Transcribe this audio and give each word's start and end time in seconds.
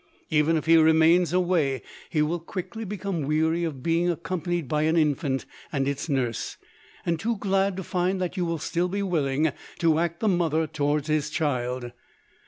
Even 0.31 0.57
if 0.57 0.65
he 0.65 0.77
remain 0.77 1.27
away, 1.31 1.83
he 2.09 2.23
will 2.23 2.39
quickly 2.39 2.83
become 2.85 3.21
weary 3.21 3.63
of 3.63 3.83
being 3.83 4.07
accom 4.09 4.41
panied 4.43 4.67
by 4.67 4.81
an 4.81 4.97
infant 4.97 5.45
and 5.71 5.87
its 5.87 6.09
nurse, 6.09 6.57
and 7.05 7.19
too 7.19 7.37
glad 7.37 7.77
to 7.77 7.83
find 7.83 8.19
that 8.19 8.35
you 8.35 8.43
will 8.43 8.57
still 8.57 8.87
be 8.87 9.03
willing 9.03 9.51
to 9.77 9.99
act 9.99 10.19
the 10.19 10.27
mother 10.27 10.65
towards 10.65 11.07
his 11.07 11.29
child. 11.29 11.91